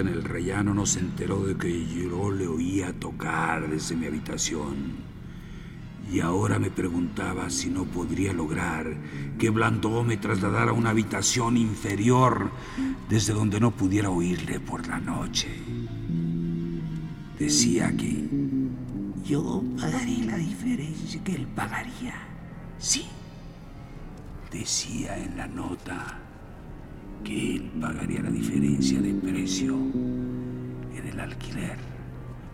En 0.00 0.08
el 0.08 0.24
rellano 0.24 0.74
nos 0.74 0.96
enteró 0.96 1.44
de 1.44 1.56
que 1.56 1.86
yo 1.86 2.30
le 2.30 2.46
oía 2.46 2.92
tocar 2.92 3.68
desde 3.68 3.96
mi 3.96 4.06
habitación. 4.06 5.12
Y 6.10 6.20
ahora 6.20 6.58
me 6.58 6.70
preguntaba 6.70 7.48
si 7.50 7.70
no 7.70 7.84
podría 7.84 8.32
lograr 8.32 8.96
que 9.38 9.50
Blandó 9.50 10.02
me 10.02 10.16
trasladara 10.16 10.70
a 10.70 10.74
una 10.74 10.90
habitación 10.90 11.56
inferior 11.56 12.50
desde 13.08 13.32
donde 13.32 13.60
no 13.60 13.70
pudiera 13.70 14.10
oírle 14.10 14.60
por 14.60 14.86
la 14.86 14.98
noche. 14.98 15.48
Decía 17.38 17.94
que 17.96 18.28
yo 19.24 19.62
pagaría 19.80 20.24
la 20.24 20.36
diferencia 20.36 21.22
que 21.24 21.34
él 21.34 21.46
pagaría. 21.46 22.14
Sí, 22.78 23.06
decía 24.50 25.16
en 25.18 25.36
la 25.36 25.46
nota 25.46 26.21
que 27.22 27.56
él 27.56 27.70
pagaría 27.80 28.22
la 28.22 28.30
diferencia 28.30 29.00
de 29.00 29.14
precio 29.14 29.74
en 29.74 31.06
el 31.06 31.20
alquiler. 31.20 31.76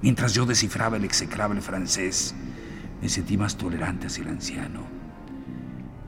Mientras 0.02 0.35
yo 0.35 0.46
descifraba 0.46 0.96
el 0.96 1.04
execrable 1.04 1.61
francés, 1.61 2.35
me 3.00 3.09
sentí 3.09 3.37
más 3.37 3.57
tolerante 3.57 4.07
hacia 4.07 4.24
el 4.24 4.31
anciano. 4.31 4.83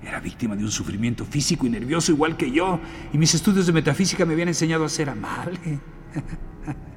Era 0.03 0.21
víctima 0.21 0.57
de 0.57 0.65
un 0.65 0.71
sufrimiento 0.71 1.25
físico 1.25 1.67
y 1.67 1.71
nervioso 1.71 2.13
igual 2.13 2.37
que 2.37 2.51
yo, 2.51 2.81
y 3.13 3.19
mis 3.19 3.35
estudios 3.35 3.67
de 3.67 3.73
metafísica 3.73 4.25
me 4.25 4.33
habían 4.33 4.49
enseñado 4.49 4.85
a 4.85 4.89
ser 4.89 5.11
amable. 5.11 5.81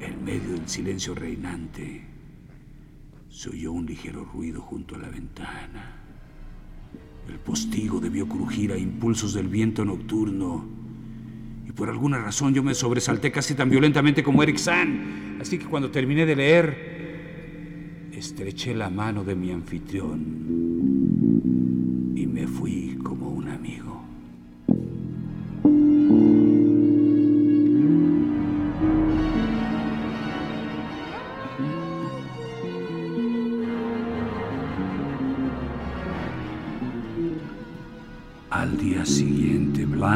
En 0.00 0.24
medio 0.24 0.52
del 0.52 0.68
silencio 0.68 1.14
reinante, 1.14 2.06
se 3.28 3.50
oyó 3.50 3.72
un 3.72 3.86
ligero 3.86 4.24
ruido 4.24 4.60
junto 4.60 4.94
a 4.94 4.98
la 4.98 5.08
ventana. 5.08 5.97
El 7.28 7.38
postigo 7.38 8.00
debió 8.00 8.26
crujir 8.28 8.72
a 8.72 8.78
impulsos 8.78 9.34
del 9.34 9.48
viento 9.48 9.84
nocturno. 9.84 10.64
Y 11.68 11.72
por 11.72 11.88
alguna 11.88 12.18
razón 12.18 12.54
yo 12.54 12.62
me 12.62 12.74
sobresalté 12.74 13.30
casi 13.30 13.54
tan 13.54 13.70
violentamente 13.70 14.22
como 14.22 14.42
Eric 14.42 14.56
San. 14.56 15.38
Así 15.40 15.58
que 15.58 15.66
cuando 15.66 15.90
terminé 15.90 16.24
de 16.26 16.36
leer, 16.36 18.08
estreché 18.12 18.74
la 18.74 18.90
mano 18.90 19.24
de 19.24 19.34
mi 19.34 19.50
anfitrión 19.50 20.48
y 22.14 22.26
me 22.26 22.46
fui 22.46 22.87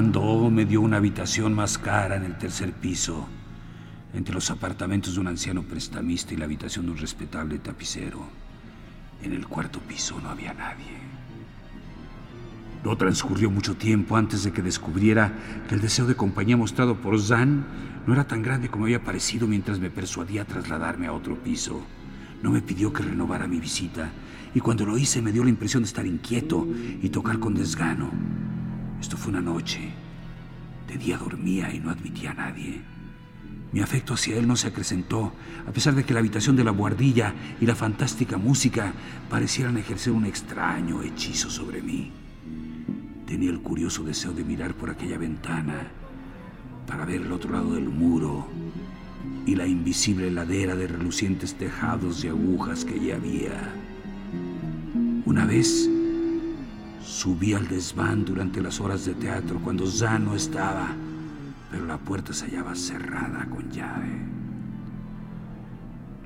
me 0.01 0.65
dio 0.65 0.81
una 0.81 0.97
habitación 0.97 1.53
más 1.53 1.77
cara 1.77 2.17
en 2.17 2.25
el 2.25 2.39
tercer 2.39 2.73
piso, 2.73 3.29
entre 4.15 4.33
los 4.33 4.51
apartamentos 4.51 5.15
de 5.15 5.21
un 5.21 5.27
anciano 5.27 5.63
prestamista 5.65 6.33
y 6.33 6.39
la 6.39 6.47
habitación 6.47 6.87
de 6.87 6.93
un 6.93 6.99
respetable 6.99 7.59
tapicero. 7.59 8.27
En 9.23 9.35
el 9.35 9.47
cuarto 9.47 9.81
piso 9.81 10.19
no 10.19 10.31
había 10.31 10.55
nadie. 10.55 10.97
No 12.83 12.97
transcurrió 12.97 13.51
mucho 13.51 13.77
tiempo 13.77 14.17
antes 14.17 14.45
de 14.45 14.53
que 14.53 14.63
descubriera 14.63 15.31
que 15.69 15.75
el 15.75 15.83
deseo 15.83 16.07
de 16.07 16.17
compañía 16.17 16.57
mostrado 16.57 16.97
por 16.97 17.21
Zan 17.21 17.67
no 18.07 18.15
era 18.15 18.27
tan 18.27 18.43
grande 18.43 18.71
como 18.71 18.85
había 18.85 19.05
parecido 19.05 19.47
mientras 19.47 19.79
me 19.79 19.91
persuadía 19.91 20.43
a 20.43 20.47
trasladarme 20.47 21.07
a 21.07 21.13
otro 21.13 21.37
piso. 21.37 21.83
No 22.43 22.51
me 22.51 22.63
pidió 22.63 22.95
que 22.95 23.03
renovara 23.03 23.47
mi 23.47 23.61
visita 23.61 24.11
y 24.55 24.61
cuando 24.61 24.87
lo 24.87 24.97
hice 24.97 25.21
me 25.21 25.33
dio 25.33 25.45
la 25.45 25.51
impresión 25.51 25.83
de 25.83 25.89
estar 25.89 26.07
inquieto 26.07 26.67
y 27.03 27.11
tocar 27.11 27.39
con 27.39 27.55
desgano. 27.55 28.11
Esto 29.03 29.17
fue 29.17 29.33
una 29.33 29.41
noche. 29.41 29.81
De 30.87 30.97
día 30.97 31.19
dormía 31.19 31.75
y 31.75 31.81
no 31.81 31.91
admitía 31.91 32.31
a 32.31 32.35
nadie. 32.35 32.83
Mi 33.73 33.81
afecto 33.81 34.15
hacia 34.15 34.37
él 34.37 34.47
no 34.47 34.55
se 34.55 34.69
acrecentó, 34.69 35.33
a 35.67 35.73
pesar 35.73 35.97
de 35.97 36.05
que 36.05 36.15
la 36.15 36.21
habitación 36.21 36.55
de 36.55 36.63
la 36.63 36.71
buhardilla 36.71 37.35
y 37.61 37.67
la 37.67 37.75
fantástica 37.75 38.39
música 38.39 38.93
parecieran 39.29 39.77
ejercer 39.77 40.13
un 40.13 40.25
extraño 40.25 41.03
hechizo 41.03 41.51
sobre 41.51 41.83
mí. 41.83 42.13
Tenía 43.27 43.51
el 43.51 43.61
curioso 43.61 44.05
deseo 44.05 44.33
de 44.35 44.45
mirar 44.45 44.75
por 44.75 44.89
aquella 44.89 45.19
ventana 45.19 45.89
para 46.87 47.05
ver 47.05 47.23
el 47.23 47.33
otro 47.33 47.51
lado 47.51 47.75
del 47.75 47.89
muro 47.89 48.47
y 49.45 49.57
la 49.57 49.67
invisible 49.67 50.31
ladera 50.31 50.77
de 50.77 50.87
relucientes 50.87 51.57
tejados 51.57 52.23
y 52.23 52.29
agujas 52.29 52.85
que 52.85 52.95
allí 52.95 53.11
había. 53.11 53.75
Una 55.27 55.45
vez 55.45 55.91
subí 57.05 57.55
al 57.55 57.69
desván 57.69 58.25
durante 58.25 58.63
las 58.63 58.81
horas 58.81 59.05
de 59.05 59.15
teatro 59.15 59.61
cuando 59.63 59.87
Zan 59.87 60.25
no 60.25 60.35
estaba, 60.35 60.89
pero 61.71 61.87
la 61.87 61.99
puerta 61.99 62.33
se 62.33 62.47
hallaba 62.47 62.75
cerrada 62.75 63.47
con 63.51 63.71
llave. 63.71 64.21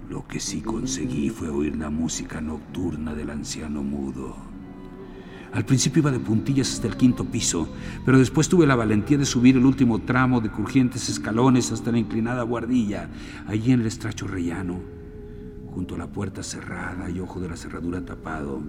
Lo 0.08 0.26
que 0.26 0.38
sí 0.38 0.60
conseguí 0.60 1.30
fue 1.30 1.48
oír 1.48 1.76
la 1.76 1.90
música 1.90 2.40
nocturna 2.40 3.14
del 3.14 3.30
anciano 3.30 3.82
mudo. 3.82 4.36
Al 5.52 5.64
principio 5.64 6.00
iba 6.00 6.10
de 6.10 6.20
puntillas 6.20 6.72
hasta 6.72 6.86
el 6.86 6.96
quinto 6.96 7.24
piso, 7.24 7.68
pero 8.04 8.18
después 8.18 8.48
tuve 8.48 8.66
la 8.66 8.76
valentía 8.76 9.16
de 9.16 9.24
subir 9.24 9.56
el 9.56 9.64
último 9.64 10.00
tramo 10.02 10.40
de 10.40 10.50
crujientes 10.50 11.08
escalones 11.08 11.72
hasta 11.72 11.90
la 11.90 11.98
inclinada 11.98 12.42
guardilla, 12.42 13.08
allí 13.48 13.72
en 13.72 13.80
el 13.80 13.86
estracho 13.86 14.26
rellano, 14.26 14.80
junto 15.76 15.94
a 15.94 15.98
la 15.98 16.06
puerta 16.06 16.42
cerrada 16.42 17.10
y 17.10 17.20
ojo 17.20 17.38
de 17.38 17.50
la 17.50 17.56
cerradura 17.58 18.02
tapado. 18.02 18.62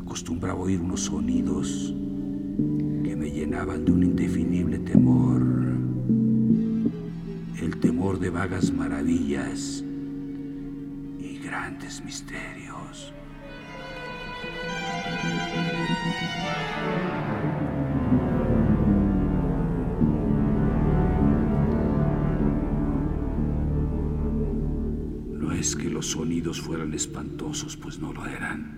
Acostumbraba 0.00 0.58
oír 0.58 0.80
unos 0.80 1.02
sonidos 1.02 1.94
que 3.04 3.14
me 3.14 3.30
llenaban 3.30 3.84
de 3.84 3.92
un 3.92 4.04
indefinible 4.04 4.78
temor, 4.78 5.42
el 7.60 7.78
temor 7.78 8.18
de 8.18 8.30
vagas 8.30 8.72
maravillas 8.72 9.84
y 11.18 11.40
grandes 11.44 12.02
misterios. 12.02 13.12
Los 26.04 26.10
sonidos 26.10 26.60
fueran 26.60 26.92
espantosos, 26.92 27.78
pues 27.78 27.98
no 27.98 28.12
lo 28.12 28.26
eran. 28.26 28.76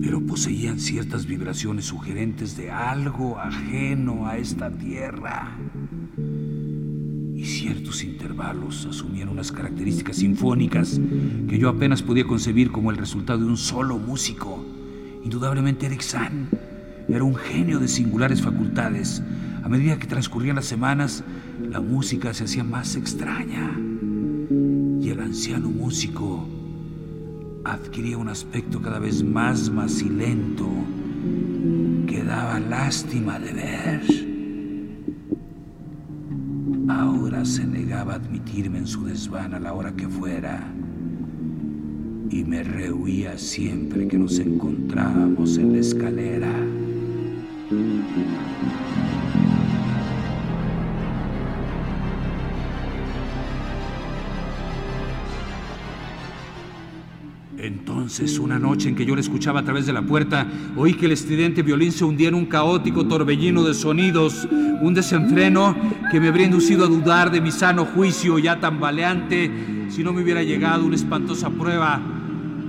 Pero 0.00 0.26
poseían 0.26 0.80
ciertas 0.80 1.26
vibraciones 1.26 1.84
sugerentes 1.84 2.56
de 2.56 2.72
algo 2.72 3.38
ajeno 3.38 4.26
a 4.26 4.36
esta 4.38 4.72
tierra. 4.76 5.56
Y 7.36 7.44
ciertos 7.44 8.02
intervalos 8.02 8.86
asumían 8.86 9.28
unas 9.28 9.52
características 9.52 10.16
sinfónicas 10.16 11.00
que 11.48 11.58
yo 11.60 11.68
apenas 11.68 12.02
podía 12.02 12.24
concebir 12.24 12.72
como 12.72 12.90
el 12.90 12.96
resultado 12.96 13.38
de 13.38 13.46
un 13.46 13.56
solo 13.56 13.98
músico. 13.98 14.66
Indudablemente 15.22 15.86
Eric 15.86 16.00
San 16.00 16.48
era 17.08 17.22
un 17.22 17.36
genio 17.36 17.78
de 17.78 17.86
singulares 17.86 18.42
facultades. 18.42 19.22
A 19.62 19.68
medida 19.68 19.96
que 19.96 20.08
transcurrían 20.08 20.56
las 20.56 20.66
semanas, 20.66 21.22
la 21.70 21.80
música 21.80 22.34
se 22.34 22.44
hacía 22.44 22.64
más 22.64 22.96
extraña 22.96 23.78
y 25.14 25.16
el 25.16 25.20
anciano 25.20 25.68
músico 25.68 26.44
adquiría 27.64 28.18
un 28.18 28.28
aspecto 28.28 28.82
cada 28.82 28.98
vez 28.98 29.22
más 29.22 29.70
macilento 29.70 30.66
que 32.06 32.24
daba 32.24 32.58
lástima 32.58 33.38
de 33.38 33.52
ver. 33.52 34.02
Ahora 36.88 37.44
se 37.44 37.64
negaba 37.64 38.14
a 38.14 38.16
admitirme 38.16 38.78
en 38.78 38.86
su 38.86 39.04
desván 39.04 39.54
a 39.54 39.60
la 39.60 39.72
hora 39.72 39.94
que 39.94 40.08
fuera 40.08 40.66
y 42.30 42.42
me 42.44 42.64
rehuía 42.64 43.38
siempre 43.38 44.08
que 44.08 44.18
nos 44.18 44.38
encontrábamos 44.40 45.58
en 45.58 45.72
la 45.74 45.78
escalera. 45.78 46.52
Entonces, 58.04 58.38
una 58.38 58.58
noche 58.58 58.90
en 58.90 58.94
que 58.94 59.06
yo 59.06 59.14
le 59.14 59.22
escuchaba 59.22 59.60
a 59.60 59.64
través 59.64 59.86
de 59.86 59.94
la 59.94 60.02
puerta, 60.02 60.46
oí 60.76 60.92
que 60.92 61.06
el 61.06 61.12
estridente 61.12 61.62
violín 61.62 61.90
se 61.90 62.04
hundía 62.04 62.28
en 62.28 62.34
un 62.34 62.44
caótico 62.44 63.06
torbellino 63.06 63.62
de 63.62 63.72
sonidos, 63.72 64.46
un 64.82 64.92
desenfreno 64.92 65.74
que 66.10 66.20
me 66.20 66.28
habría 66.28 66.44
inducido 66.44 66.84
a 66.84 66.88
dudar 66.88 67.30
de 67.30 67.40
mi 67.40 67.50
sano 67.50 67.86
juicio 67.86 68.38
ya 68.38 68.60
tambaleante 68.60 69.50
si 69.88 70.04
no 70.04 70.12
me 70.12 70.22
hubiera 70.22 70.42
llegado 70.42 70.84
una 70.84 70.96
espantosa 70.96 71.48
prueba 71.48 71.98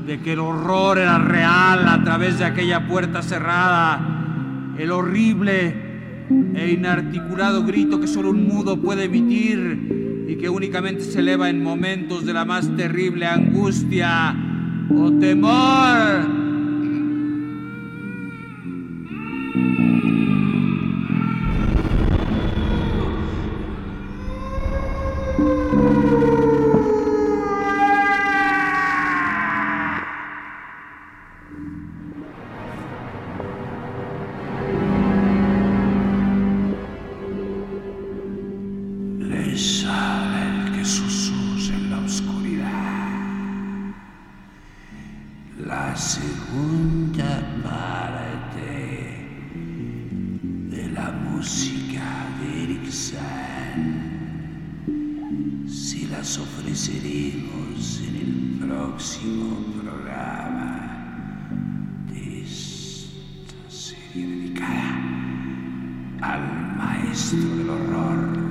de 0.08 0.21
que 0.21 0.32
el 0.32 0.39
horror 0.39 1.00
era 1.00 1.17
real 1.17 1.86
a 1.86 2.02
través 2.02 2.39
de 2.39 2.45
aquella 2.45 2.88
puerta 2.88 3.21
cerrada, 3.21 4.74
el 4.78 4.89
horrible 4.89 5.76
e 6.56 6.71
inarticulado 6.71 7.65
grito 7.65 8.00
que 8.00 8.08
solo 8.08 8.30
un 8.30 8.48
mudo 8.48 8.78
puede 8.78 9.04
emitir 9.04 10.24
y 10.30 10.38
que 10.38 10.48
únicamente 10.48 11.02
se 11.02 11.19
eleva 11.19 11.50
en 11.50 11.62
momentos 11.62 12.26
de 12.26 12.32
la 12.32 12.45
más 12.45 12.74
terrible 12.78 13.26
angustia 13.26 14.44
o 14.89 15.12
temor. 15.19 16.36
Dedicada 64.23 64.99
al 66.21 66.78
maestro 66.78 67.39
del 67.39 67.69
horror. 67.69 68.45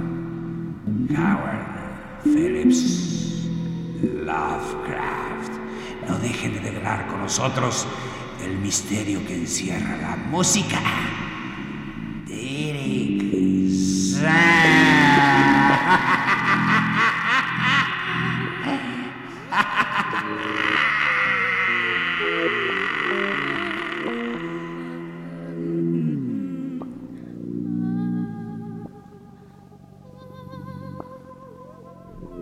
Howard 1.11 2.23
Phillips 2.25 3.49
Lovecraft. 4.03 5.53
No 6.09 6.19
dejen 6.19 6.55
de 6.55 6.61
develar 6.61 7.07
con 7.07 7.21
nosotros 7.21 7.87
el 8.45 8.59
misterio 8.59 9.25
que 9.27 9.35
encierra 9.35 9.97
la 9.97 10.17
música 10.17 10.81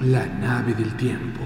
La 0.00 0.24
nave 0.24 0.72
del 0.72 0.96
tiempo. 0.96 1.42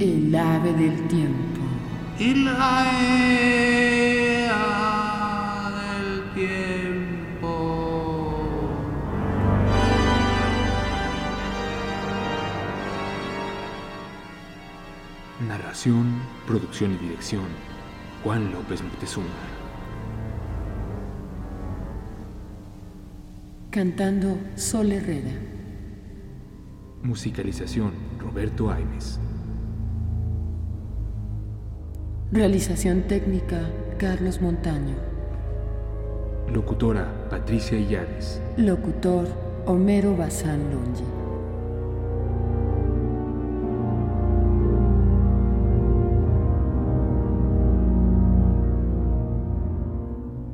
El 0.00 0.34
ave 0.34 0.72
del 0.72 1.08
tiempo. 1.08 1.60
Y 2.18 2.34
la 2.36 2.90
era 3.02 4.62
del 6.00 6.32
tiempo. 6.32 7.52
Narración, 15.46 16.22
producción 16.46 16.94
y 16.94 16.96
dirección. 16.96 17.44
Juan 18.24 18.50
López 18.52 18.82
Moctezuma. 18.82 19.57
Cantando 23.70 24.38
Sol 24.54 24.90
Herrera. 24.92 25.30
Musicalización, 27.02 27.92
Roberto 28.18 28.70
Aimes. 28.70 29.20
Realización 32.32 33.02
técnica, 33.02 33.68
Carlos 33.98 34.40
Montaño. 34.40 34.96
Locutora, 36.50 37.28
Patricia 37.28 37.78
Illares. 37.78 38.40
Locutor, 38.56 39.28
Homero 39.66 40.16
Bazán 40.16 40.70
Longi. 40.72 41.04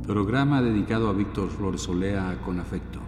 Programa 0.05 0.61
dedicado 0.61 1.09
a 1.09 1.13
Víctor 1.13 1.49
Flores 1.49 1.89
Olea 1.89 2.39
con 2.45 2.59
afecto. 2.59 3.04